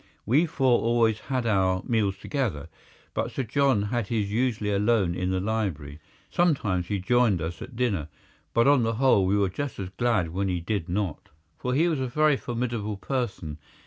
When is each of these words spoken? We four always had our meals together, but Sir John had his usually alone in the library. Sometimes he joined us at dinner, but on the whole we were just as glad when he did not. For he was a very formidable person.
We 0.25 0.47
four 0.47 0.81
always 0.81 1.19
had 1.19 1.45
our 1.45 1.83
meals 1.85 2.17
together, 2.17 2.69
but 3.13 3.29
Sir 3.29 3.43
John 3.43 3.83
had 3.83 4.07
his 4.07 4.31
usually 4.31 4.71
alone 4.71 5.13
in 5.13 5.29
the 5.29 5.39
library. 5.39 5.99
Sometimes 6.31 6.87
he 6.87 6.97
joined 6.97 7.39
us 7.39 7.61
at 7.61 7.75
dinner, 7.75 8.09
but 8.51 8.67
on 8.67 8.81
the 8.81 8.95
whole 8.95 9.27
we 9.27 9.37
were 9.37 9.47
just 9.47 9.77
as 9.77 9.89
glad 9.89 10.29
when 10.29 10.47
he 10.47 10.59
did 10.59 10.89
not. 10.89 11.29
For 11.55 11.75
he 11.75 11.87
was 11.87 11.99
a 11.99 12.07
very 12.07 12.35
formidable 12.35 12.97
person. 12.97 13.59